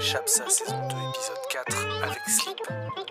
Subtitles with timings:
[0.00, 2.56] Chapsa saison 2 épisode 4 avec Slip,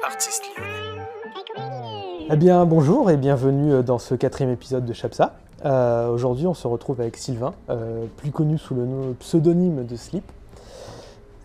[0.04, 2.28] artiste lyonnais.
[2.30, 5.36] Eh bien bonjour et bienvenue dans ce quatrième épisode de Chapsa.
[5.66, 9.96] Euh, Aujourd'hui on se retrouve avec Sylvain, euh, plus connu sous le nom- pseudonyme de
[9.96, 10.32] Slip,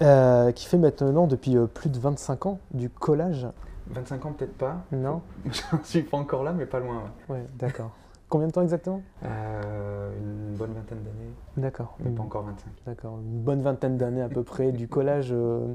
[0.03, 3.46] euh, qui fait maintenant depuis euh, plus de 25 ans du collage.
[3.89, 4.77] 25 ans peut-être pas.
[4.93, 7.03] Non Je suis pas encore là, mais pas loin.
[7.29, 7.37] ouais.
[7.37, 7.91] Ouais, d'accord.
[8.33, 11.98] Combien de temps exactement Euh, une bonne vingtaine d'années, D'accord.
[12.03, 12.65] mais pas encore 25.
[12.87, 15.75] D'accord, une bonne vingtaine d'années à peu près du collage euh,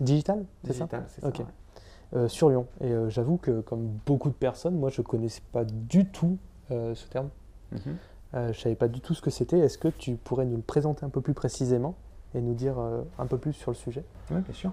[0.00, 1.28] digital, c'est ça Digital, c'est ça.
[1.28, 1.38] Ok.
[1.38, 1.44] ouais.
[2.14, 2.66] Euh, Sur Lyon.
[2.80, 6.38] Et j'avoue que comme beaucoup de personnes, moi je connaissais pas du tout
[6.70, 7.28] ce terme.
[7.70, 8.50] Mhm.
[8.52, 9.60] Je savais pas du tout ce que c'était.
[9.60, 11.94] Est-ce que tu pourrais nous le présenter un peu plus précisément
[12.34, 12.80] et nous dire
[13.20, 14.02] un peu plus sur le sujet?
[14.32, 14.72] Oui, bien sûr.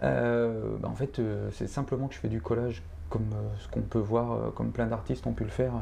[0.00, 4.54] Bah, en fait, c'est simplement que je fais du collage comme ce qu'on peut voir,
[4.54, 5.72] comme plein d'artistes ont pu le faire,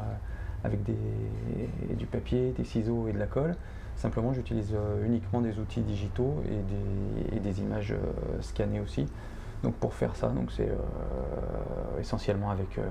[0.63, 3.55] avec des, du papier, des ciseaux et de la colle.
[3.95, 9.05] Simplement, j'utilise euh, uniquement des outils digitaux et des, et des images euh, scannées aussi.
[9.63, 12.83] Donc pour faire ça, donc c'est euh, essentiellement avec, euh,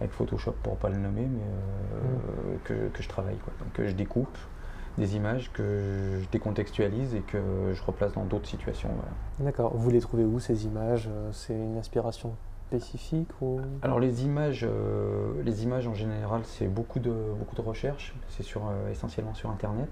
[0.00, 3.36] avec Photoshop pour pas le nommer, mais euh, que, que je travaille.
[3.36, 3.54] Quoi.
[3.60, 4.36] Donc je découpe
[4.98, 8.90] des images que je décontextualise et que je replace dans d'autres situations.
[8.94, 9.10] voilà.
[9.40, 9.74] D'accord.
[9.76, 12.36] Vous les trouvez où ces images C'est une inspiration
[12.68, 17.60] spécifique ou Alors les images, euh, les images en général, c'est beaucoup de, beaucoup de
[17.60, 19.88] recherches, c'est sur, euh, essentiellement sur Internet.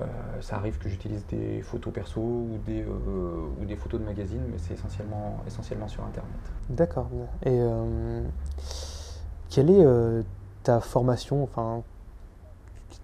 [0.00, 0.04] Euh,
[0.40, 4.56] ça arrive que j'utilise des photos perso ou des, ou des photos de magazines, mais
[4.58, 6.32] c'est essentiellement, essentiellement sur Internet.
[6.70, 7.08] D'accord.
[7.44, 7.60] Et
[9.50, 9.84] quelle est
[10.62, 11.44] ta formation?
[11.44, 11.82] Enfin,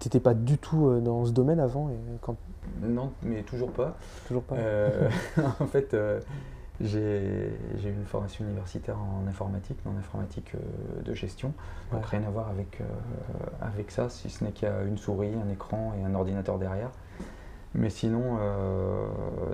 [0.01, 2.37] tu n'étais pas du tout dans ce domaine avant et quand
[2.83, 3.95] Non, mais toujours pas.
[4.27, 4.57] toujours pas.
[5.61, 5.95] En fait,
[6.81, 7.51] j'ai
[7.85, 11.53] eu une formation universitaire en informatique, mais en informatique euh, de gestion.
[11.93, 12.09] Donc Ouais.
[12.19, 12.85] rien à voir avec, euh,
[13.61, 16.59] avec ça, si ce n'est qu'il y a une souris, un écran et un ordinateur
[16.59, 16.91] derrière.
[17.75, 19.07] Mais sinon, euh,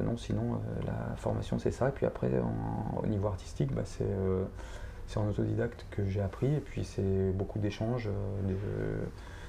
[0.05, 1.89] non, sinon la formation c'est ça.
[1.89, 6.55] Et puis après, en- au niveau artistique, bah, c'est en autodidacte que j'ai appris.
[6.55, 8.09] Et puis c'est beaucoup d'échanges,
[8.47, 8.55] de,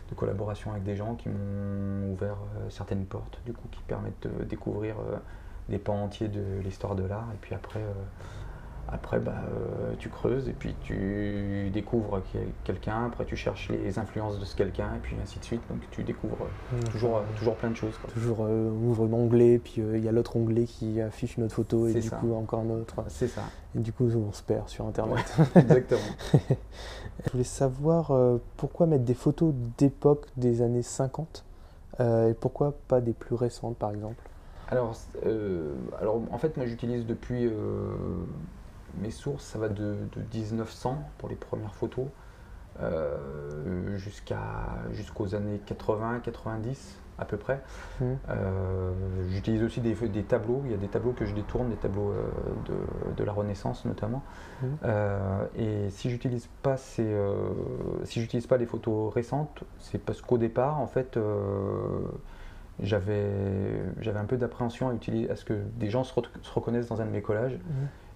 [0.09, 2.37] de collaboration avec des gens qui m'ont ouvert
[2.69, 4.95] certaines portes, du coup, qui permettent de découvrir
[5.69, 7.27] des pans entiers de l'histoire de l'art.
[7.33, 7.91] Et puis après, euh,
[8.87, 13.07] après bah, euh, tu creuses et puis tu découvres quel- quelqu'un.
[13.07, 15.61] Après, tu cherches les influences de ce quelqu'un et puis ainsi de suite.
[15.69, 17.97] Donc tu découvres euh, toujours, toujours plein de choses.
[17.97, 18.11] quoi.
[18.13, 21.87] Toujours, on ouvre l'onglet, puis il y a l'autre onglet qui affiche une autre photo,
[21.87, 22.17] et du ça.
[22.17, 22.95] coup encore un autre.
[23.07, 23.41] C'est ça,
[23.75, 25.25] Et du coup, on se perd sur Internet.
[25.55, 26.01] exactement.
[27.25, 31.43] Je voulais savoir euh, pourquoi mettre des photos d'époque des années 50
[32.01, 34.21] euh, et pourquoi pas des plus récentes, par exemple?
[34.67, 34.95] Alors,
[35.25, 37.95] euh, alors en fait, moi j'utilise depuis euh,
[38.99, 42.07] mes sources, ça va de, de 1900 pour les premières photos
[42.81, 44.41] euh, jusqu'à
[44.91, 47.61] jusqu'aux années 80, 90 à peu près.
[48.01, 48.91] Euh,
[49.29, 50.61] J'utilise aussi des, des tableaux.
[50.65, 52.13] Il y a des tableaux que je détourne, des tableaux
[52.65, 52.73] de,
[53.15, 54.21] de la Renaissance notamment.
[54.83, 57.15] Euh, et si j'utilise pas ces,
[58.03, 61.17] si j'utilise pas les photos récentes, c'est parce qu'au départ, en fait,
[62.81, 63.81] j'avais
[64.15, 67.01] un peu d'appréhension à utiliser, à ce que des gens se, re- se reconnaissent dans
[67.01, 67.57] un de mes collages.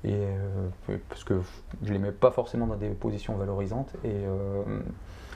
[0.05, 1.41] Et euh, parce que
[1.83, 4.79] je les mets pas forcément dans des positions valorisantes et euh,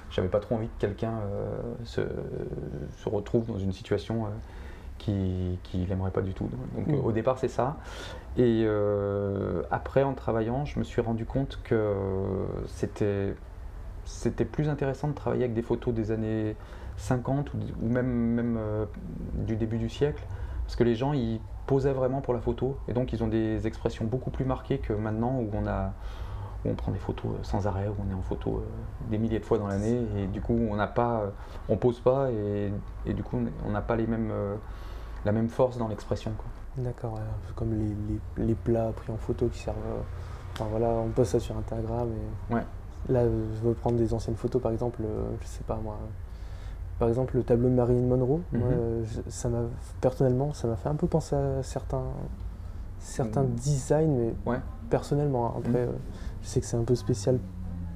[0.09, 2.01] j'avais pas trop envie que quelqu'un euh, se,
[2.95, 4.29] se retrouve dans une situation euh,
[4.99, 6.49] qui qu'il n'aimerait pas du tout.
[6.77, 7.75] Donc euh, au départ c'est ça.
[8.37, 8.65] Et
[9.69, 11.93] après en travaillant, je me suis rendu compte que
[12.67, 13.35] c'était
[14.45, 16.55] plus intéressant de travailler avec des photos des années
[16.97, 18.85] 50 ou, ou même, même euh,
[19.33, 20.23] du début du siècle
[20.63, 23.67] parce que les gens ils posaient vraiment pour la photo et donc ils ont des
[23.67, 25.93] expressions beaucoup plus marquées que maintenant où on a
[26.65, 29.17] où on prend des photos euh, sans arrêt, où on est en photo euh, des
[29.17, 31.23] milliers de fois dans l'année et du coup on n'a pas,
[31.67, 32.71] on pose pas et,
[33.05, 34.31] et du coup on n'a pas les mêmes,
[35.25, 36.31] la même force dans l'expression.
[36.77, 37.19] D'accord, ouais,
[37.55, 37.95] comme les,
[38.39, 39.75] les- les plats pris en photo qui servent.
[40.53, 42.09] Enfin voilà, on poste ça sur Instagram.
[42.49, 42.63] Et Ouais.
[43.09, 45.01] Là, je veux prendre des anciennes photos, par exemple,
[45.41, 45.97] je sais pas moi.
[46.99, 49.05] Par exemple, le tableau de Marilyn Monroe, moi, Mhm.
[49.05, 49.61] je- ça m'a
[49.99, 52.03] personnellement, ça m'a fait un peu penser à certains,
[52.99, 53.55] certains Mhm.
[53.55, 54.59] designs, mais Ouais.
[54.89, 55.47] personnellement.
[55.47, 55.53] hein.
[55.57, 55.89] Après, Mhm.
[55.89, 55.91] euh,
[56.43, 57.39] je sais que c'est un peu spécial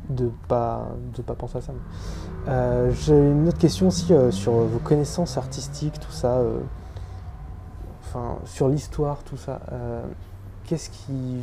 [0.10, 1.74] de pas de pas penser à ça.
[2.48, 6.38] Euh, J'ai une autre question aussi euh, sur vos connaissances artistiques, tout ça.
[6.38, 6.60] euh,
[8.04, 9.60] Enfin, sur l'histoire, tout ça.
[10.66, 11.42] Qu'est-ce qui,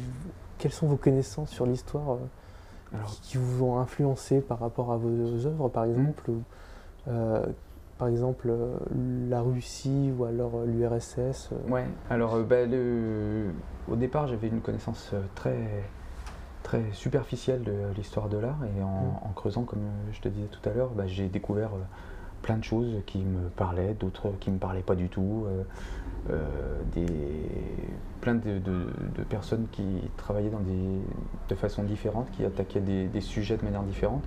[0.59, 2.17] quelles sont vos connaissances sur l'histoire
[3.07, 5.09] qui, qui vous ont influencé par rapport à vos,
[5.47, 6.39] œuvres, par exemple, ou, euh,
[7.05, 8.77] par exemple euh,
[9.29, 11.51] la Russie ou alors euh, l'URSS.
[11.53, 13.53] euh, Ouais, alors euh, bah, le-
[13.89, 15.85] au départ j'avais une connaissance euh, très,
[16.63, 19.17] très superficielle de l'histoire de l'art et en, Mm.
[19.29, 21.83] en creusant, comme euh, je te disais tout à l'heure, bah, j'ai découvert euh,
[22.43, 25.45] plein de choses qui me parlaient, d'autres qui me parlaient pas du tout.
[25.47, 25.63] euh,
[26.31, 27.07] euh, des,
[28.23, 28.59] plein de,
[29.29, 29.85] personnes qui
[30.17, 31.01] travaillaient dans des,
[31.51, 34.25] de façon différente, qui attaquaient des, sujets de manière différente.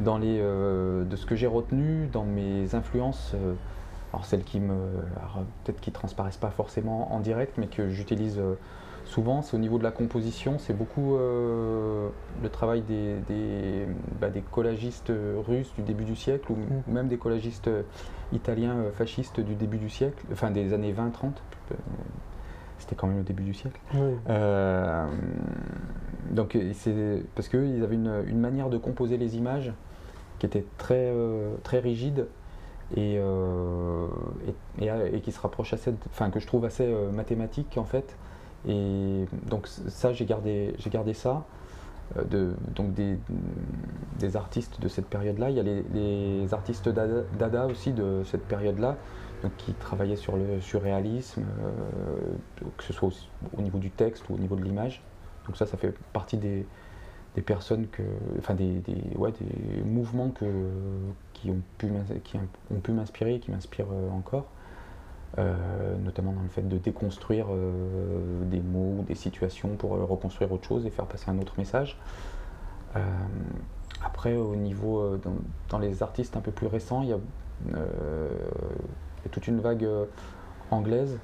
[0.00, 3.34] Dans les, de ce que j'ai retenu dans mes influences,
[4.12, 4.74] alors celles qui me,
[5.64, 8.40] peut-être qui transparaissent pas forcément en direct, mais que j'utilise
[9.10, 12.08] souvent, c'est au niveau de la composition, c'est beaucoup euh,
[12.42, 13.86] le travail des,
[14.20, 15.12] bah, collagistes
[15.46, 16.92] russes du début du siècle, ou, mm.
[16.92, 17.70] même des collagistes
[18.32, 21.32] italiens euh, fascistes du début du siècle, enfin des années 20-30.
[22.80, 23.80] C'était quand même le début du siècle.
[24.28, 25.06] Euh,
[26.30, 29.72] donc c'est parce qu'ils avaient une, manière de composer les images
[30.38, 31.12] qui était très,
[31.62, 32.26] très rigide
[32.96, 33.20] et,
[34.80, 38.16] et, qui se rapproche assez, enfin que je trouve assez mathématique en fait.
[38.68, 41.44] Et donc ça, j'ai gardé, j'ai gardé ça.
[42.16, 43.18] Euh, de, donc des,
[44.18, 45.50] des, artistes de cette période-là.
[45.50, 48.96] Il y a les, artistes dada, aussi de cette période-là,
[49.48, 53.10] qui travaillaient sur le surréalisme, euh, que ce soit
[53.56, 55.02] au, niveau du texte ou au niveau de l'image.
[55.46, 56.66] Donc ça, ça fait partie des,
[57.46, 58.02] personnes que,
[58.38, 58.82] enfin des,
[59.84, 60.30] mouvements
[61.32, 64.46] qui ont pu, m'inspirer et qui m'inspirent euh, encore.
[65.38, 67.46] Euh, notamment dans le fait de déconstruire
[68.46, 71.96] des mots ou des situations pour reconstruire autre chose et faire passer un autre message.
[74.04, 75.16] après, au niveau,
[75.70, 77.18] dans, les artistes un peu plus récents, il y a,
[79.28, 79.86] toute une vague
[80.70, 81.18] anglaise,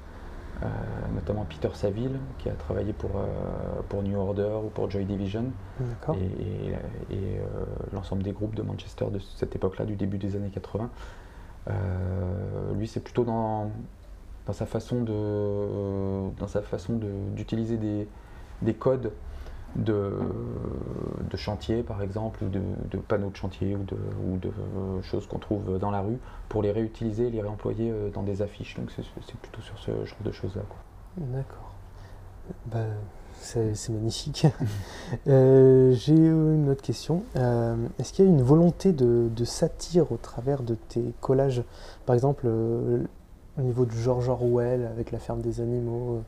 [1.13, 3.11] notamment Peter Saville, qui a travaillé pour,
[3.89, 5.45] pour New Order ou pour Joy Division,
[6.13, 7.39] et, et
[7.93, 10.89] l'ensemble des groupes de Manchester de cette époque-là, du début des années 80.
[12.75, 13.71] lui, c'est plutôt dans,
[14.47, 16.99] dans sa façon de, dans sa façon
[17.35, 18.07] d'utiliser des,
[18.61, 19.11] des, codes
[19.75, 20.13] de,
[21.29, 23.97] de chantier, par exemple, ou de, panneaux de chantier ou de,
[24.47, 26.17] de choses qu'on trouve dans la rue,
[26.49, 28.75] pour les réutiliser, les réemployer euh, dans des affiches.
[28.75, 30.63] Donc c'est plutôt sur ce genre de choses-là.
[31.17, 31.73] D'accord.
[32.67, 32.85] Bah,
[33.39, 34.47] c'est magnifique.
[35.27, 37.23] Euh, j'ai une autre question.
[37.37, 41.63] Euh, est-ce qu'il y a une volonté de, de, satire au travers de tes collages?
[42.05, 46.23] Par exemple, au niveau de George Orwell avec la ferme des animaux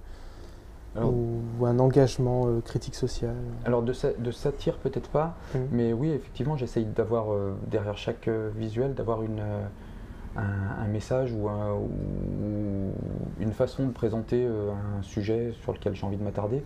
[0.98, 5.68] euh, ou, un engagement euh, critique social Alors de, de satire peut-être pas, hum.
[5.72, 9.44] mais oui effectivement j'essaye d'avoir euh, derrière chaque visuel d'avoir une
[10.36, 11.50] un, message ou,
[13.40, 16.64] une façon de présenter un sujet sur lequel j'ai envie de m'attarder.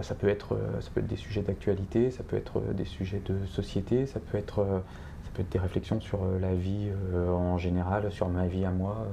[0.00, 3.44] ça, peut être, ça peut être des sujets d'actualité, ça peut être des sujets de
[3.46, 4.64] société, ça peut être,
[5.24, 6.88] ça peut être des réflexions sur la vie
[7.28, 9.06] en général, sur ma vie à moi.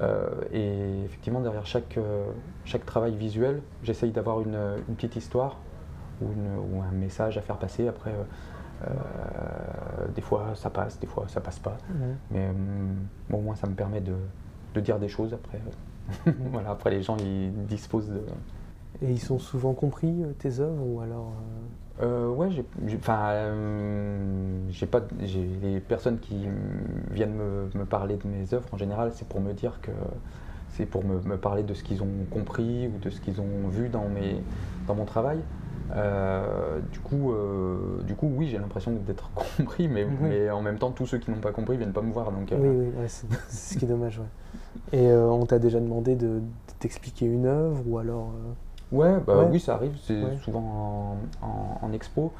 [0.00, 2.24] Euh, et effectivement, derrière chaque, euh,
[2.64, 4.58] chaque travail visuel, j'essaye d'avoir une,
[4.96, 5.58] petite histoire
[6.22, 6.28] ou,
[6.82, 7.88] un message à faire passer.
[7.88, 8.12] Après,
[8.86, 8.88] euh,
[10.14, 11.76] des fois ça passe, des fois ça passe pas.
[12.30, 12.48] Mais
[13.32, 14.14] au moins, ça me permet de,
[14.74, 15.60] de dire des choses après.
[16.50, 18.22] voilà, après, les gens ils disposent de.
[19.02, 21.32] Et ils sont souvent compris, tes œuvres, ou alors
[22.02, 22.64] euh, ouais, j'ai,
[22.96, 26.46] enfin, euh, j'ai pas, j'ai les personnes qui
[27.10, 29.90] viennent me, parler de mes œuvres en général, c'est pour me dire que
[30.70, 33.88] c'est pour me, parler de ce qu'ils ont compris ou de ce qu'ils ont vu
[33.88, 34.40] dans mes,
[34.86, 35.40] dans mon travail.
[35.94, 37.34] Euh, du coup,
[38.06, 41.30] du coup, oui, j'ai l'impression d'être compris, mais, mais, en même temps, tous ceux qui
[41.30, 42.30] n'ont pas compris viennent pas me voir.
[42.32, 44.20] Donc, oui, oui, c'est, ce qui est dommage.
[44.20, 44.98] Ouais.
[44.98, 46.40] Et on t'a déjà demandé de,
[46.78, 48.32] t'expliquer une œuvre ou alors
[48.92, 52.32] Ouais, bah oui, ça arrive, c'est souvent en, expo.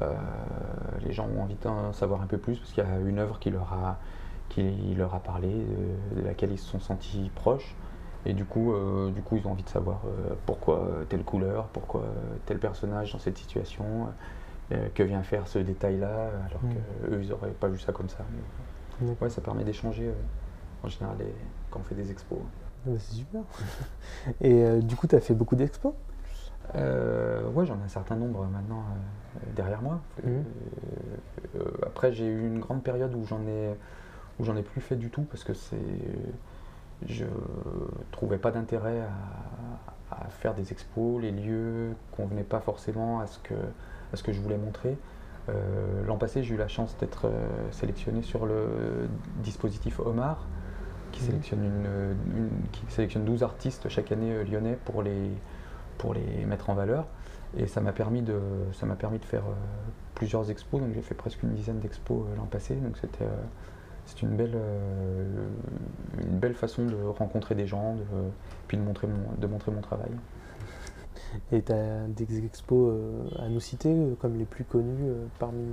[0.00, 0.14] Euh,
[1.04, 3.38] les gens ont envie d'en savoir un peu plus parce qu'il y a une œuvre
[3.38, 3.98] qui leur a,
[4.48, 5.48] qui leur a parlé,
[6.16, 7.74] de, laquelle ils se sont sentis proches.
[8.24, 11.66] Et du coup, euh, du coup ils ont envie de savoir euh, pourquoi telle couleur,
[11.66, 12.04] pourquoi
[12.46, 14.08] tel personnage dans cette situation,
[14.94, 18.24] que vient faire ce détail-là, alors qu'eux, ils n'auraient pas vu ça comme ça.
[19.20, 20.12] ouais, ça permet d'échanger
[20.84, 21.16] en général
[21.70, 22.38] quand on fait des expos.
[22.86, 23.42] Ah bah, c'est super.
[24.40, 25.92] Et euh, du coup, tu as fait beaucoup d'expos?
[26.76, 30.00] Euh, Ouais, j'en ai un certain nombre maintenant euh, derrière moi.
[30.22, 30.30] Mmh.
[31.84, 33.74] après, j'ai eu une grande période où j'en ai,
[34.38, 35.76] où j'en ai plus fait du tout parce que c'est,
[37.06, 37.26] je
[38.12, 39.00] trouvais pas d'intérêt
[40.10, 43.54] à, faire des expos, les lieux convenaient pas forcément à ce que,
[44.12, 44.96] à ce que je voulais montrer.
[46.06, 47.28] L'an passé, j'ai eu la chance d'être
[47.72, 49.08] sélectionné sur le
[49.42, 50.46] dispositif Omar,
[51.12, 55.30] qui, sélectionne une, qui sélectionne 12 artistes chaque année euh, lyonnais pour les,
[55.98, 57.06] pour les mettre en valeur.
[57.56, 58.38] Et ça m'a permis, de,
[58.72, 59.54] ça permis de faire euh,
[60.14, 60.80] plusieurs expos.
[60.80, 62.74] Donc j'ai fait presque une dizaine d'expos euh, l'an passé.
[62.76, 63.28] Donc c'était
[64.06, 64.58] c'est une belle,
[66.20, 68.02] une belle façon de rencontrer des gens, de,
[68.66, 70.10] puis de montrer mon, de montrer mon travail.
[71.52, 72.92] Et tu as des expos
[73.38, 75.64] à nous citer comme les plus connus parmi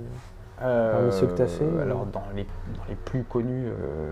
[0.90, 4.10] Parmi ceux que t'as fait, ou- Alors, dans les, dans les plus connus, euh,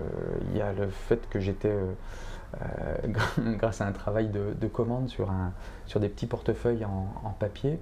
[0.50, 1.92] il y a le fait que j'étais, euh,
[2.62, 2.96] euh,
[3.58, 5.52] grâce à un travail de, de commande sur, un,
[5.86, 7.80] sur des petits portefeuilles en, en papier,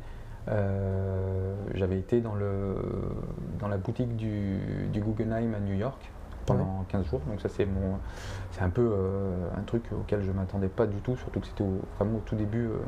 [0.48, 2.76] euh, j'avais été dans, le,
[3.58, 4.58] dans la boutique du,
[4.92, 6.12] du Guggenheim à New York
[6.46, 7.20] pendant 15 jours.
[7.26, 7.98] Donc ça c'est mon,
[8.50, 11.64] c'est un peu euh, un truc auquel je m'attendais pas du tout, surtout que c'était
[11.64, 12.78] au- vraiment au tout début, euh,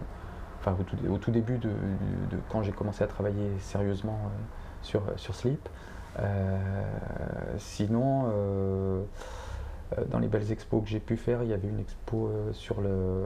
[0.60, 4.18] enfin au tout, au tout début de, de- de quand j'ai commencé à travailler sérieusement
[4.26, 4.42] euh,
[4.86, 5.68] sur, sur Sleep.
[6.18, 6.58] Euh,
[7.58, 9.02] sinon, euh,
[9.98, 12.80] euh, dans les belles expos que j'ai pu faire, il y avait une expo sur,
[12.80, 13.24] le,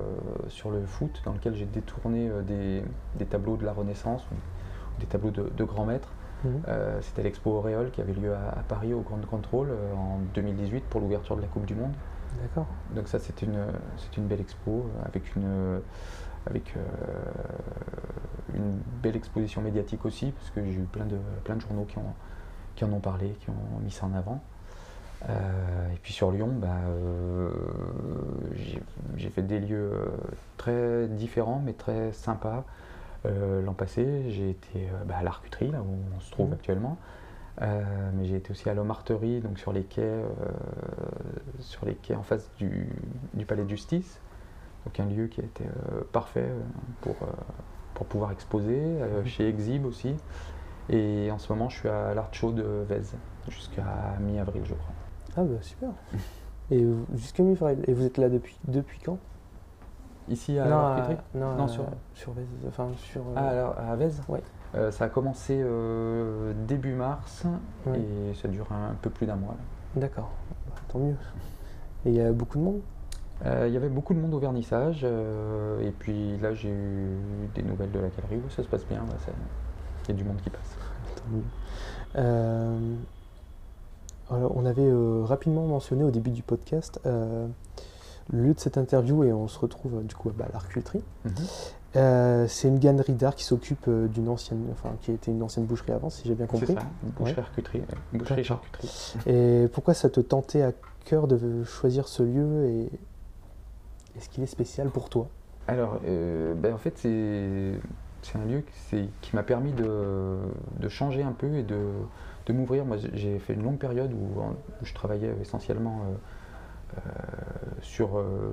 [0.49, 2.83] sur le foot dans lequel j'ai détourné des,
[3.17, 4.35] des tableaux de la Renaissance ou
[5.01, 6.09] des tableaux de, de grands maîtres.
[6.69, 10.19] Euh, C'était l'expo Auréole qui avait lieu à, à Paris au Grand Contrôle euh, en
[10.35, 11.93] 2018 pour l'ouverture de la Coupe du Monde.
[12.41, 12.67] D'accord.
[12.95, 13.59] Donc ça c'est une,
[14.17, 15.81] une belle expo avec une,
[16.47, 16.81] avec, euh,
[18.61, 21.99] une belle exposition médiatique aussi parce que j'ai eu plein de, plein de journaux qui,
[21.99, 22.15] ont,
[22.77, 24.41] qui en ont parlé, qui ont mis ça en avant.
[25.29, 27.51] Euh, et puis sur Lyon, bah, euh,
[29.17, 30.07] j'ai- fait des lieux euh,
[30.57, 32.65] très différents mais très sympas.
[33.27, 36.55] Euh, L'an passé, j'ai été bah, à l'Arcuterie, là où on se trouve Mhm.
[36.55, 36.99] actuellement.
[37.61, 40.23] Mais j'ai été aussi à l'Homarterie, donc sur les quais,
[41.59, 42.89] sur les quais en face du,
[43.35, 44.19] du palais de justice.
[44.87, 45.65] Donc un lieu qui a été
[46.13, 46.49] parfait
[47.03, 47.17] pour,
[48.01, 49.27] pour pouvoir exposer, euh, Mhm.
[49.27, 50.17] chez Exhib aussi.
[50.89, 53.13] Et en ce moment, je suis à l'Art Show de Vèze,
[53.51, 53.85] jusqu'à
[54.21, 54.95] mi-avril, je crois.
[55.37, 55.91] Ah bah super.
[56.71, 57.85] Et vous- jusqu'à mi-avril.
[57.87, 59.19] Et vous êtes là depuis, depuis quand?
[60.31, 63.21] Ici à Non, à- non, Non, à- sur- sur Vèze, enfin sur.
[63.21, 64.43] euh, Ah, alors à Vèze Ouais.
[64.77, 67.45] Euh, Ça a commencé euh, début mars
[67.87, 67.99] Ouais.
[68.31, 69.57] et ça dure un, peu plus d'un mois.
[69.95, 70.31] D'accord.
[70.69, 71.17] Bah, tant mieux.
[72.07, 72.81] Et il y a beaucoup de monde?
[73.47, 77.17] Euh, Il y avait beaucoup de monde au vernissage euh, et puis là j'ai eu
[77.55, 79.33] des nouvelles de la galerie, Ouais, ça se passe bien, ça-
[80.05, 80.77] il y a du monde qui passe.
[82.17, 82.95] Euh,
[84.31, 84.91] alors, on avait
[85.25, 87.49] rapidement mentionné au début du podcast le
[88.45, 91.03] lieu de cette interview et on se retrouve du coup bah, à l'Arcuterie.
[91.25, 92.47] Mhm.
[92.49, 96.11] C'est une galerie d'art qui s'occupe d'une ancienne, enfin qui était une ancienne boucherie avant,
[96.11, 96.75] si j'ai bien compris.
[96.75, 97.79] Ça, boucherie charcuterie.
[97.81, 98.19] ouais.
[98.19, 98.89] Boucherie charcuterie.
[99.27, 100.73] Et pourquoi ça te tentait à
[101.05, 102.91] cœur de choisir ce lieu et
[104.17, 105.29] est-ce qu'il est spécial pour toi?
[105.69, 107.79] Alors, euh, ben, en fait, c'est
[108.35, 108.65] un lieu
[109.21, 111.91] qui, m'a permis de, changer un peu et de,
[112.53, 112.85] m'ouvrir.
[112.85, 114.43] Moi, j'ai fait une longue période où,
[114.83, 116.99] je travaillais essentiellement euh,
[118.17, 118.53] euh,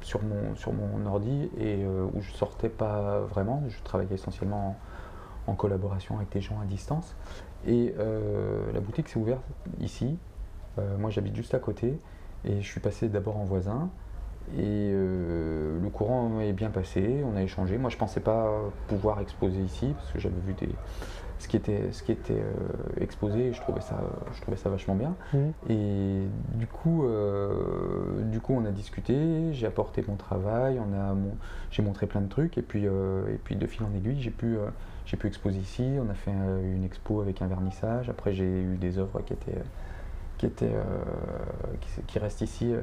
[0.00, 3.62] sur, mon, ordi et où je sortais pas vraiment.
[3.68, 4.78] Je travaillais essentiellement
[5.46, 7.14] en, en collaboration avec des gens à distance.
[7.66, 7.94] Et
[8.72, 9.44] la boutique s'est ouverte
[9.80, 10.16] ici.
[10.98, 11.98] Moi, j'habite juste à côté.
[12.44, 13.88] Et je suis passé d'abord en voisin.
[14.56, 17.76] Et euh, le courant est bien passé, on a échangé.
[17.76, 18.50] Moi, je pensais pas
[18.86, 20.70] pouvoir exposer ici parce que j'avais vu des,
[21.38, 24.00] ce qui était, ce qui était euh, exposé et je trouvais, ça,
[24.34, 25.14] je trouvais ça vachement bien.
[25.68, 31.12] Et du coup, euh, du coup, on a discuté, j'ai apporté mon travail, on a
[31.12, 31.36] mon-
[31.70, 34.56] j'ai montré plein de trucs et puis, et puis de fil en aiguille, j'ai pu,
[35.04, 35.84] j'ai pu exposer ici.
[36.02, 38.08] On a fait une expo avec un vernissage.
[38.08, 39.62] Après, j'ai eu des œuvres qui étaient,
[40.38, 40.82] qui étaient, euh,
[41.80, 42.80] qui, qui restent ici euh,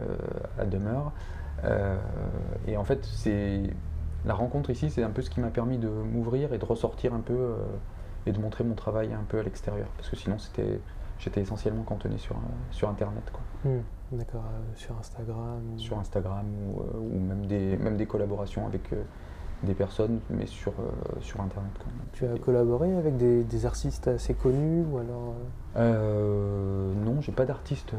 [0.60, 1.12] à demeure.
[1.64, 1.98] Euh,
[2.68, 3.64] et en fait, c'est
[4.26, 7.14] la rencontre ici, c'est un peu ce qui m'a permis de m'ouvrir et de ressortir
[7.14, 7.56] un peu
[8.26, 9.88] et de montrer mon travail un peu à l'extérieur.
[9.98, 10.80] Parce que sinon, c'était,
[11.20, 12.36] j'étais essentiellement cantonné sur,
[12.72, 13.42] sur Internet, quoi.
[13.72, 13.82] Hmm,
[14.12, 15.62] D'accord, euh, sur Instagram.
[15.78, 19.04] sur Instagram ou, euh, ou même, des, même des collaborations avec euh,
[19.64, 21.72] des personnes, mais sur, euh, sur Internet.
[21.80, 21.88] quoi.
[22.14, 25.34] Tu as collaboré avec des, des artistes assez connus ou alors
[25.78, 27.98] euh, Euh, non, j'ai pas d'artiste euh,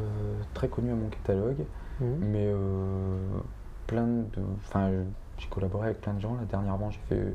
[0.54, 1.64] très connu à mon catalogue,
[2.00, 3.16] hmm, mais euh,
[3.86, 4.42] plein de.
[4.66, 4.90] Enfin,
[5.38, 6.34] j'ai collaboré avec plein de gens.
[6.34, 7.34] Là, dernièrement, j'ai fait,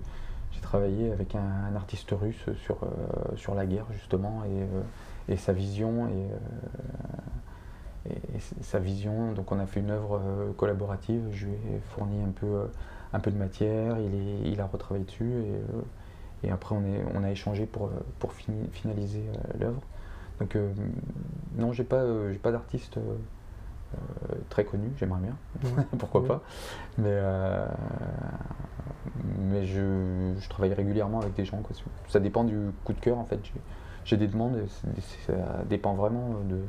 [0.51, 2.77] j'ai travaillé avec un, un artiste russe sur,
[3.35, 6.27] sur la guerre justement et, et sa vision et,
[8.09, 9.31] et- sa vision.
[9.33, 11.23] Donc, on a fait une œuvre euh, collaborative.
[11.31, 12.65] Je lui ai fourni un peu, euh,
[13.13, 13.97] un peu de matière.
[13.99, 15.81] Il, est, il a retravaillé dessus et, euh,
[16.43, 19.23] et après, on, est, on a échangé pour, pour fini- finaliser
[19.59, 19.81] l'œuvre.
[20.39, 20.71] Donc, euh,
[21.57, 22.97] non, j'ai pas, j'ai pas d'artiste.
[22.97, 23.01] euh,
[24.49, 25.35] très connu, j'aimerais bien,
[25.99, 26.41] pourquoi pas.
[26.97, 27.65] Mais, euh,
[29.39, 31.57] mais je, je travaille régulièrement avec des gens.
[31.57, 31.75] quoi.
[32.07, 33.39] Ça dépend du coup de cœur en fait.
[34.05, 34.57] J'ai- des demandes,
[35.27, 35.33] ça
[35.69, 36.61] dépend vraiment de,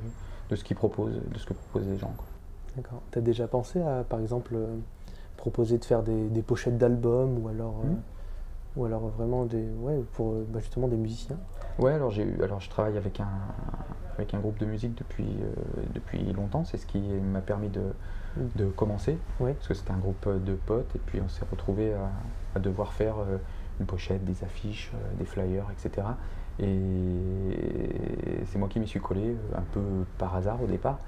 [0.52, 2.12] de ce qu'ils proposent, de ce que proposent les gens.
[2.76, 3.00] D'accord.
[3.10, 4.76] Tu as déjà pensé à, par exemple, euh,
[5.38, 8.00] proposer de faire des, des pochettes d'albums ou alors, euh, Mhm.
[8.76, 11.38] ou alors vraiment des, ouais, pour euh, bah, justement des musiciens?
[11.78, 13.28] Ouais, alors, j'ai eu- alors je travaille avec un,
[14.18, 16.64] avec un groupe de musique depuis, euh, depuis longtemps.
[16.64, 17.82] C'est ce qui m'a permis de,
[18.36, 18.40] Mm.
[18.56, 19.18] de commencer.
[19.40, 19.54] Ouais.
[19.54, 22.10] Parce que c'était un groupe de potes et puis on s'est retrouvé à,
[22.54, 23.16] à devoir faire
[23.80, 26.06] une pochette, des affiches, des flyers, etc.
[26.60, 29.80] Et c'est moi qui m'y suis collé, un peu
[30.18, 30.98] par hasard au départ.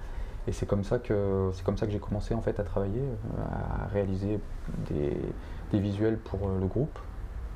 [0.47, 3.03] Et c'est comme ça que c'est comme ça que j'ai commencé en fait à travailler,
[3.39, 4.41] à réaliser
[4.91, 5.17] des,
[5.73, 6.99] des visuels pour le groupe.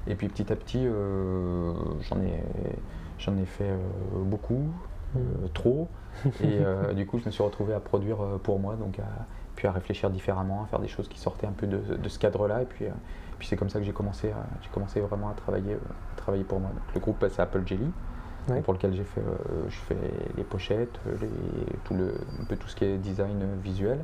[0.07, 2.42] Et puis petit à petit, j'en ai
[3.18, 3.73] j'en ai fait
[4.14, 4.62] beaucoup,
[5.14, 5.21] mmh.
[5.52, 5.88] trop.
[6.42, 9.26] Et du coup, je me suis retrouvé à produire pour moi, donc à,
[9.59, 12.62] puis à réfléchir différemment, à faire des choses qui sortaient un peu de, ce cadre-là.
[12.62, 12.90] Et puis, euh,
[13.38, 15.78] puis c'est comme ça que j'ai commencé, j'ai commencé vraiment à travailler, euh,
[16.16, 16.71] travailler pour moi.
[16.95, 17.90] le groupe, c'est Apple Jelly,
[18.64, 19.97] pour lequel j'ai fait, euh, je fais
[20.37, 20.99] les pochettes,
[21.85, 24.00] tout le, un peu tout ce qui est design visuel.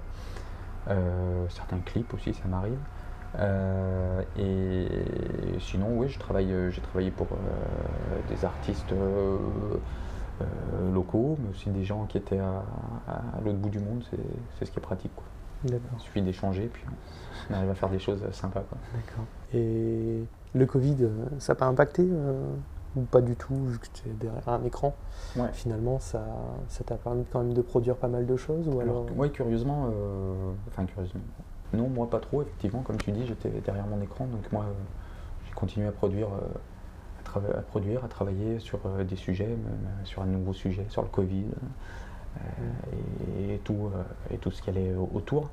[1.49, 2.79] certains clips aussi, ça m'arrive.
[4.37, 4.89] et
[5.61, 7.29] sinon, oui, je travaille, j'ai travaillé pour
[8.29, 8.95] des artistes
[10.93, 12.63] locaux, mais aussi des gens qui étaient à,
[13.45, 14.05] l'autre bout du monde.
[14.59, 15.13] C'est ce qui est pratique.
[15.65, 16.85] Il suffit d'échanger, puis
[17.51, 18.65] on arrive à faire des choses sympas.
[18.95, 19.25] D'accord.
[19.53, 22.41] Et le Covid, euh, ça n'a pas impacté euh,
[22.97, 24.95] ou pas du tout, vu que tu es derrière un écran?
[25.53, 26.25] Finalement, ça
[26.87, 30.53] t'a permis quand même de produire pas mal de choses ou alors, Oui, curieusement, euh,
[30.69, 31.21] enfin curieusement.
[31.73, 34.67] Non, moi pas trop, effectivement, comme tu dis, j'étais derrière mon écran, donc moi
[35.45, 36.29] j'ai continué à produire,
[37.35, 38.79] à, produire, à travailler sur
[39.09, 39.57] des sujets,
[40.05, 41.47] sur un nouveau sujet, sur le Covid.
[42.37, 44.03] Euh, et, tout, euh,
[44.35, 45.51] et tout ce qui allait autour.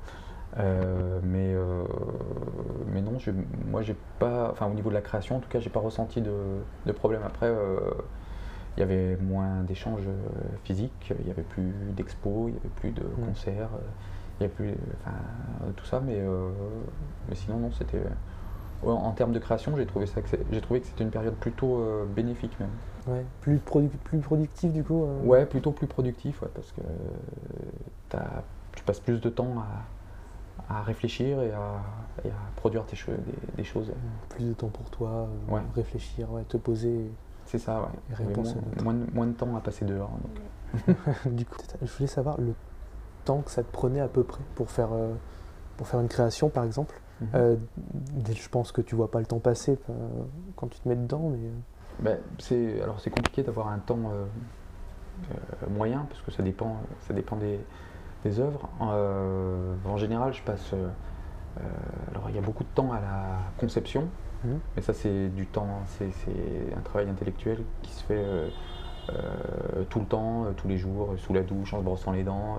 [0.58, 1.54] Euh, mais,
[2.92, 3.16] mais non,
[3.70, 6.20] moi j'ai pas, enfin au niveau de la création en tout cas, j'ai pas ressenti
[6.20, 6.32] de,
[6.86, 7.22] de problème.
[7.24, 7.50] Après,
[8.76, 10.08] il y avait moins d'échanges
[10.64, 13.70] physiques, il y avait plus d'expos, il y avait plus de concerts,
[14.38, 15.16] il y avait plus, enfin,
[15.76, 16.20] tout ça, mais,
[17.28, 18.02] mais sinon non, c'était
[18.82, 20.20] en termes de création, j'ai trouvé, ça
[20.50, 21.82] j'ai trouvé que c'était une période plutôt
[22.14, 22.76] bénéfique même.
[23.06, 25.22] Ouais, plus, plus productif du coup euh.
[25.24, 26.80] Ouais, plutôt plus productif, parce que
[28.76, 29.54] tu passes plus de temps
[30.68, 31.82] à, réfléchir et à,
[32.56, 32.96] produire tes
[33.56, 33.92] des, choses.
[34.30, 37.10] Plus de temps pour toi, euh, réfléchir, te poser.
[37.44, 38.24] C'est ça, ouais.
[38.24, 40.10] Et moins, moins, de temps à passer dehors.
[41.26, 42.54] du coup, je voulais savoir le
[43.24, 44.90] temps que ça te prenait à peu près pour faire,
[45.76, 47.02] pour faire une création par exemple.
[47.22, 47.28] Mhm.
[47.34, 47.56] Euh,
[48.32, 50.08] je pense que tu vois pas le temps passer euh,
[50.56, 51.30] quand tu te mets dedans.
[51.30, 51.38] Mais...
[52.02, 52.04] Euh.
[52.04, 54.12] Ben, c'est, alors c'est compliqué d'avoir un temps
[55.70, 57.60] moyen parce que ça dépend, ça dépend des,
[58.24, 58.68] des œuvres.
[58.80, 60.74] en général, je passe.
[62.10, 64.08] alors il y a beaucoup de temps à la conception,
[64.44, 64.58] mhm.
[64.74, 66.10] mais ça c'est du temps, c'est,
[66.76, 68.24] un travail intellectuel qui se fait
[69.90, 72.58] tout le temps, tous les jours, sous la douche, en se brossant les dents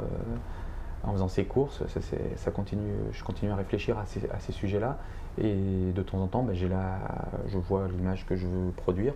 [1.03, 1.83] en faisant ces courses,
[2.35, 4.97] ça, continue, je continue à réfléchir à ces, sujets-là.
[5.41, 9.13] Et de temps en temps, ben, je vois l'image que je veux produire.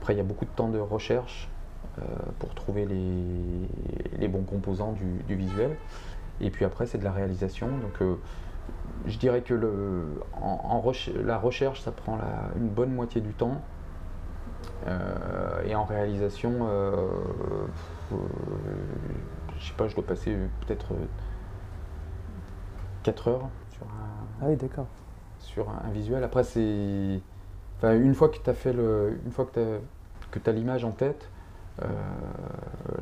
[0.00, 1.48] Après, il y a beaucoup de temps de recherche
[1.98, 2.02] euh,
[2.38, 5.76] pour trouver les, bons composants du, visuel.
[6.40, 7.66] Et puis après, c'est de la réalisation.
[7.66, 8.14] Donc, euh,
[9.06, 9.54] je dirais que
[11.22, 12.18] la recherche, ça prend
[12.56, 13.60] une bonne moitié du temps.
[14.86, 16.66] Euh, et en réalisation,
[19.58, 20.34] je sais pas, je dois passer
[20.66, 20.94] peut-être
[23.02, 24.86] 4 heures sur un, ah oui, d'accord.
[25.40, 26.22] Sur un, visuel.
[26.24, 27.20] Après, c'est.
[27.78, 29.18] Enfin, une fois que tu as fait le.
[29.24, 31.30] Une fois que tu as, l'image en tête,
[31.82, 31.86] euh,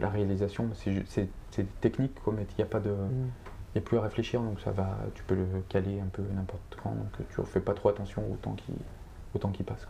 [0.01, 2.91] la réalisation, c'est technique, quoi, mais il n'y a pas de.
[2.91, 3.31] Mm.
[3.75, 6.79] Il a plus à réfléchir, donc ça va, tu peux le caler un peu n'importe
[6.83, 8.73] quand, donc tu ne fais pas trop attention au temps qui,
[9.35, 9.87] au temps qui passe.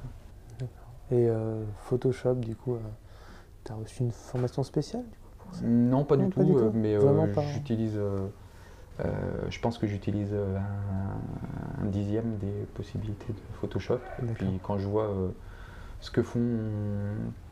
[1.10, 2.80] Et euh, Photoshop, du coup, euh,
[3.64, 5.04] tu as reçu une formation spéciale
[5.62, 7.98] non, pas, du, tout, euh, mais euh, j'utilise.
[9.00, 9.12] Euh,
[9.48, 14.00] je pense que j'utilise un, dixième des possibilités de Photoshop.
[14.22, 15.10] Et puis quand je vois
[16.00, 16.58] ce que font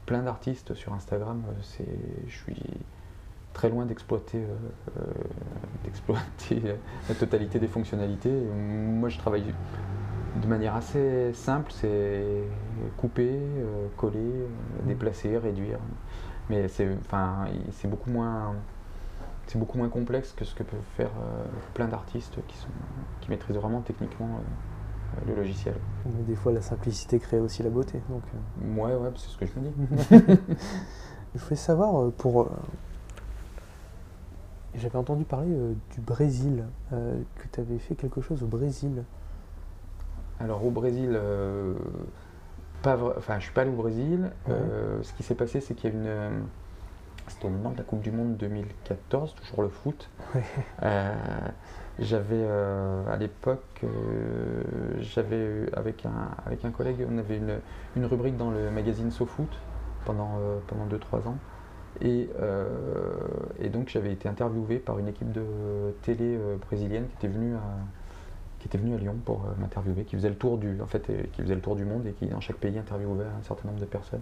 [0.04, 1.86] plein d'artistes sur Instagram, c'est,
[2.26, 2.62] je suis
[3.52, 4.42] très loin d'exploiter,
[5.84, 6.62] d'exploiter
[7.08, 8.30] la totalité des fonctionnalités.
[8.30, 9.54] moi, je travaille
[10.42, 12.42] de manière assez simple, c'est
[12.98, 13.38] couper,
[13.96, 14.46] coller,
[14.86, 15.78] déplacer, réduire
[16.48, 18.54] mais c'est enfin, c'est beaucoup moins
[19.46, 22.68] c'est beaucoup moins complexe que ce que peuvent faire euh, plein d'artistes qui sont
[23.20, 25.74] qui maîtrisent vraiment techniquement euh, le logiciel.
[26.06, 28.82] Mais des fois la simplicité crée aussi la beauté donc euh.
[28.82, 30.36] ouais ouais c'est ce que je me dis.
[31.34, 32.48] je voulais savoir pour
[34.74, 35.54] j'avais entendu parler
[35.92, 39.04] du Brésil que tu avais fait quelque chose au Brésil.
[40.38, 41.18] Alors au Brésil
[43.16, 44.30] enfin, je suis pas allé au Brésil.
[44.48, 46.42] Euh, ce qui s'est passé, c'est qu'il y a une.
[47.26, 50.08] Euh, c'était au moment de la Coupe du Monde 2014, toujours le foot.
[50.82, 51.14] Euh,
[51.98, 53.82] j'avais à l'époque,
[54.98, 57.58] j'avais avec un, avec un collègue, on avait une,
[57.96, 59.48] une rubrique dans le magazine SoFoot
[60.04, 61.38] pendant, pendant 2-3 ans.
[62.02, 62.28] Et,
[63.58, 65.42] et, donc j'avais été interviewé par une équipe de
[66.02, 67.62] télé brésilienne qui était venue à,
[68.66, 71.42] était venu à Lyon pour euh, m'interviewer, qui faisait le tour du, en fait, qui
[71.42, 73.86] faisait le tour du monde et qui dans chaque pays interviewait un certain nombre de
[73.86, 74.20] personnes.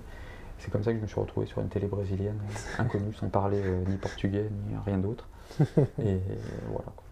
[0.59, 3.29] C'est comme ça que je me suis retrouvé sur une télé brésilienne, euh, inconnue, sans
[3.29, 5.27] parler euh, ni portugais, ni rien d'autre.
[5.99, 6.19] Et
[6.69, 6.93] voilà.
[6.97, 7.05] quoi.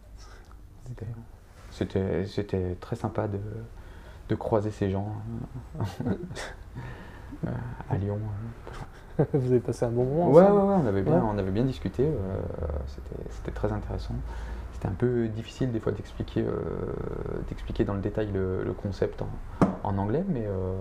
[1.70, 3.38] C'était- très sympa de,
[4.28, 5.08] de croiser ces gens
[5.80, 6.12] euh,
[7.90, 8.18] à Lyon.
[9.34, 11.28] Vous avez passé un bon moment Ouais, ouais, ensemble ouais, on avait bien, Ouais.
[11.34, 12.04] on avait bien discuté.
[12.04, 12.40] euh,
[12.86, 14.14] c'était- C'était très intéressant.
[14.82, 16.54] C'était un peu difficile des fois d'expliquer euh,
[17.48, 19.28] d'expliquer dans le détail le, le concept en,
[19.84, 20.72] en anglais, mais, euh,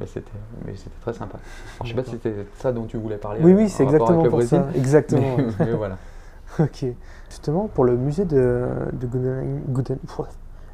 [0.00, 0.30] mais c'était
[0.64, 1.36] mais c'était très sympa.
[1.36, 3.40] Alors, je sais pas si c'était ça dont tu voulais parler.
[3.42, 4.78] Oui, oui, c'est exactement pour Brésil, ça.
[4.78, 5.36] Exactement.
[5.36, 5.98] Mais, mais voilà.
[6.58, 6.86] ok.
[7.28, 10.28] Justement, pour le musée de, de Guggenheim, Guggen- Pouah,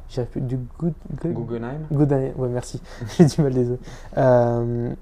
[0.07, 1.81] j'y arrive plus, du Good, Good- Guggenheim.
[1.91, 2.81] Guggenheim, ouais, merci.
[3.17, 3.79] J'ai du mal désolé.
[4.17, 4.93] Euh,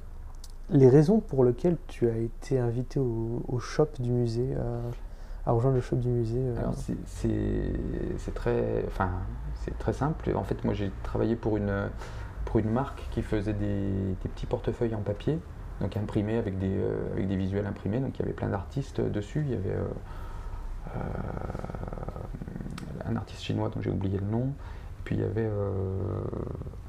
[0.72, 4.80] les raisons pour lesquelles tu as été invité au, au shop du musée, euh,
[5.45, 6.39] à rejoindre le shop du musée.
[6.39, 9.10] euh, Alors c'est- très, enfin,
[9.62, 10.32] c'est très simple.
[10.36, 11.89] En fait, moi j'ai travaillé pour une,
[12.45, 13.91] pour une marque qui faisait des,
[14.23, 15.39] des petits portefeuilles en papier,
[15.82, 17.99] donc imprimés avec des, euh, avec des visuels imprimés.
[17.99, 19.43] Donc il y avait plein d'artistes dessus.
[19.45, 19.84] Il y avait euh,
[20.95, 20.99] euh,
[23.06, 24.49] un artiste chinois dont j'ai oublié le nom.
[25.03, 25.77] Puis il y avait euh,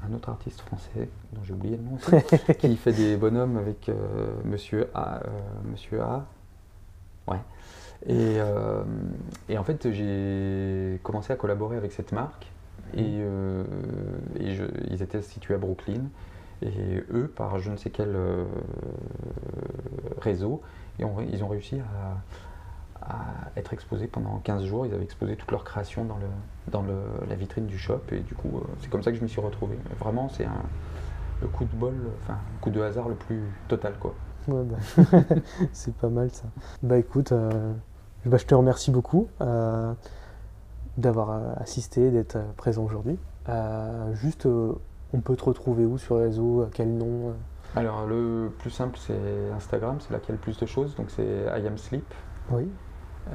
[0.09, 3.89] un autre artiste français dont j'ai oublié le nom aussi, qui fait des bonhommes avec
[3.89, 3.93] euh,
[4.45, 5.17] Monsieur A.
[5.17, 5.29] euh,
[5.69, 6.25] Monsieur A.
[7.27, 7.39] Ouais.
[8.07, 8.83] Et, euh,
[9.49, 12.51] et en fait, j'ai commencé à collaborer avec cette marque.
[12.93, 13.63] Et, euh,
[14.39, 16.03] ils étaient situés à Brooklyn.
[16.61, 18.45] Et eux, par je ne sais quel euh,
[20.19, 20.61] réseau,
[20.99, 21.05] ils
[21.43, 21.79] ont, réussi
[23.01, 23.15] à,
[23.57, 24.85] être exposés pendant 15 jours.
[24.85, 26.05] Ils avaient exposé toute leur création
[26.67, 26.83] dans,
[27.27, 28.01] la vitrine du shop.
[28.11, 29.77] Et du coup, c'est comme ça que je m'y suis retrouvé.
[29.99, 30.63] Vraiment, c'est un,
[31.41, 33.93] le coup de bol, enfin, le coup de hasard le plus total.
[33.99, 34.15] quoi.
[34.47, 35.03] Ouais, bah,
[35.73, 36.45] c'est pas mal ça.
[36.83, 37.73] Bah écoute, euh,
[38.25, 39.93] bah, je te remercie beaucoup euh,
[40.97, 43.17] d'avoir euh, assisté, d'être présent aujourd'hui.
[43.49, 47.33] Euh, juste, on peut te retrouver où sur les réseaux quel nom
[47.75, 49.97] Alors, le plus simple, c'est Instagram.
[49.99, 50.95] C'est là qu'il y a le plus de choses.
[50.95, 52.05] Donc, c'est I am sleep.
[52.51, 52.67] Oui.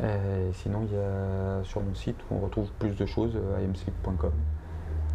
[0.03, 4.31] Et sinon, il y a sur mon site où on retrouve plus de choses, imsleep.com.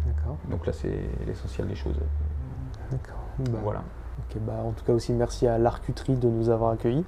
[0.06, 0.36] D'accord.
[0.50, 1.96] Donc là, c'est l'essentiel des choses.
[2.90, 3.22] D'accord.
[3.38, 3.82] Bah, Voilà.
[4.40, 7.04] Bah, en tout cas aussi merci à l'Arcuterie de nous avoir accueillis.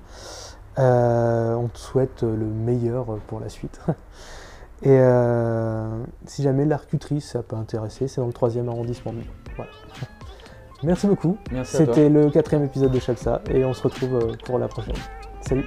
[0.78, 3.80] Euh, on te souhaite le meilleur pour la suite.
[4.82, 9.12] Et euh, si jamais l'Arcuterie ça peut intéresser, c'est dans le troisième arrondissement.
[9.56, 9.70] Voilà.
[10.84, 11.36] Merci beaucoup.
[11.64, 14.94] C'était le quatrième épisode de Chalsa et on se retrouve euh, pour la prochaine.
[15.40, 15.66] Salut